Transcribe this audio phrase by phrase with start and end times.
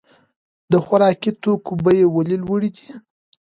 [0.71, 2.87] د خوراکي توکو بیې ولې لوړې دي؟